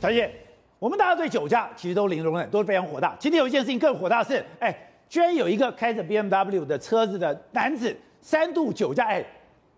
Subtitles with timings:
[0.00, 0.30] 小姐，
[0.78, 3.16] 我们大家对酒驾其实都零容忍，都是非常火大。
[3.18, 4.72] 今天有一件事情更火大是，哎，
[5.08, 9.24] 居然有一个开着 BMW 的车子的男子三度酒驾，哎，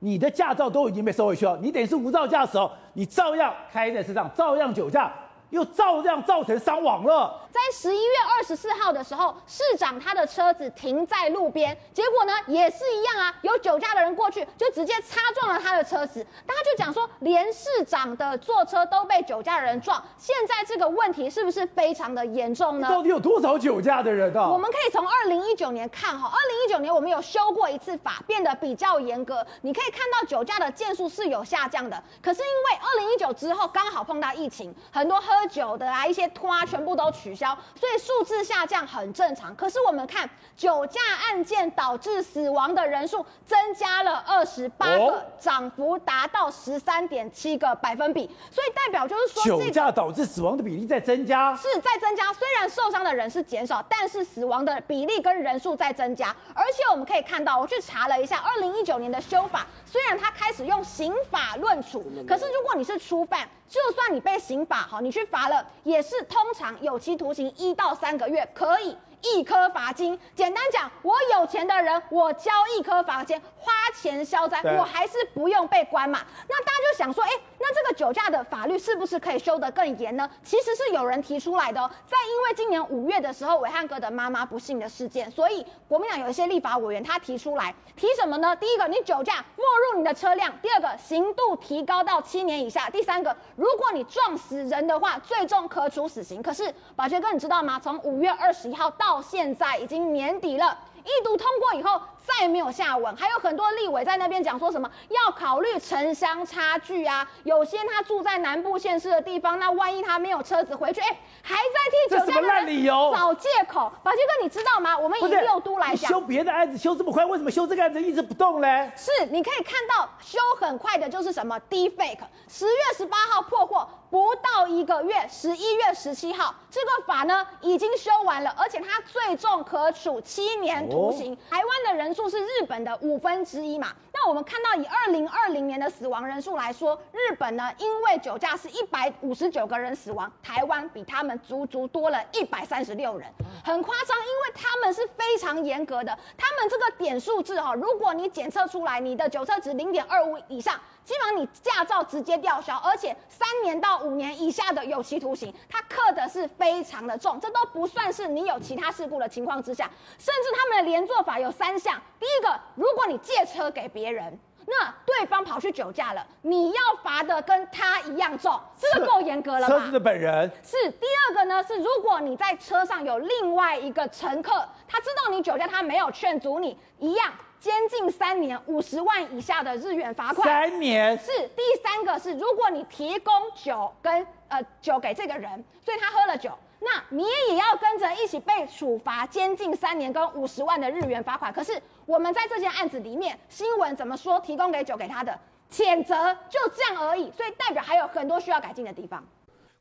[0.00, 5.12] 你的驾照都已经被收回去了，你等于是无照驾驶哦，你照样开在车上，照样酒驾。
[5.50, 7.40] 又照样造成伤亡了。
[7.50, 16.24] 在十一月二十四号的时候，市长他的车子停在路边，结果呢也是一样啊，有酒驾的人过去就直接擦撞了他的车子。
[16.46, 22.88] 大家就讲说，连市长的坐车都被酒驾的人撞，现在这个问题是不是非常的严重呢？
[22.88, 24.48] 到底有多少酒驾的人啊？
[24.48, 29.44] 我们可以从二零一九年看哈，二零一九年我们有修过一次法，变得比较严格。
[29.62, 35.37] 你可以看到酒驾的件数是有下降的，可是因为二零一九之后刚好碰到疫情，很多喝。
[35.38, 39.54] 喝酒的啊，一些拖啊，全部都取消，所以数字下降很正常。
[39.54, 48.28] 可是我们看酒驾案件导致死亡的人数增加了二十八个，涨幅达到十三点七个百分比。
[48.50, 52.32] 所以代表就是说，酒驾导致死亡的比例在增加，是在增加。
[52.32, 56.34] 虽然受伤的人是减少，但是死亡的比例跟人数在增加。
[56.52, 68.96] 而且我们可以看到，我去查了一下，二零一九年的修法，虽然他开始用刑法论处，可是如果你是初犯，就算你被刑法好，你去罚了，也是通常有期徒刑一到三个月，可以。
[69.20, 76.20] 一颗罚金，简单讲，我有钱的人，我交一颗罚金，花钱消灾，我还是不用被关嘛。
[76.48, 80.30] 那大家就想说，哎，那这个酒驾的法律是不是可以修得更严呢？
[80.44, 81.90] 其实是有人提出来的哦。
[82.06, 88.54] 在因为今年五月的时候，伟汉哥的妈妈不幸的事件，所以国民党有一些立法委员他提出来，提什么呢？
[88.54, 96.40] 第一个，你酒驾没入你的车辆；第二个，刑度提高到七年以下；第三个，如果你撞死人的话，最重可处死刑。
[96.40, 97.80] 可是宝杰哥，你知道吗？
[97.82, 102.00] 从五月二十一号到到现在已经年底了，一读通过以后。
[102.38, 113.90] 再没有下文，还有很多立委在那边讲说什么要考虑城乡差距啊，有些他住在南部县市的地方，那万一他没有车子回去，哎，还在替酒驾的人找借口。
[114.02, 114.96] 宝杰哥，你知道吗？
[114.96, 118.92] 我们以六都来讲，修别的案子修这么快，为什么修这个案子一直不动呢？
[118.94, 131.32] 是，你可以看到修很快的就是什么 Deepfake，十月十八号破获，不到一个月，十一月十七号这个法呢已经修完了，而且它最重可处七年徒刑。
[131.32, 132.08] 哦、台湾的人。
[132.18, 133.94] 数是日本的五分之一嘛？
[134.12, 143.28] 那我们看到以二零二零年的死亡人数来说，日本呢，因为酒驾是一百五十九个人死亡，台湾比他们足足多了一百三十六人，
[143.64, 150.74] 很夸张，因为他们是非常严格的，他们这个点数制哈，如果你检测出来你的酒测值零点二五以上。
[151.04, 162.00] 基本上你驾照直接吊销，而且三年到五年以下的有期徒刑，它刻的是非常的重，这都不算是你有其他事故的情况之下，甚至他们的连坐法有三项。
[162.18, 169.74] 第一个，如果你借车给别人，那对方跑去酒驾了，你要罚的跟他一样重，这个够严格了吧？
[169.74, 170.90] 车子的本人是。
[170.92, 177.32] 第二个呢，是如果你在车上有另外一个乘客，他知道你酒驾，他没有劝阻你，一样。
[177.60, 180.46] 监禁三年，五十万以下的日元罚款。
[180.46, 181.26] 三年是
[181.56, 191.52] 第三个是，如果你提供酒跟呃酒给这个人，所以他喝了酒，那你也要跟着一起被处罚监禁三年跟五十万的日元罚款。
[191.52, 194.38] 可是我们在这件案子里面，新闻怎么说？
[194.40, 195.36] 提供给酒给他的
[195.70, 199.24] 谴责就这样而已，所以代表还有很多需要改进的地方。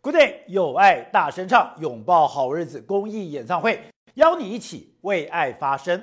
[0.01, 3.83] Good day，有爱大声唱，拥抱好日子公益演唱会，
[4.16, 6.01] 邀你一起为爱发声。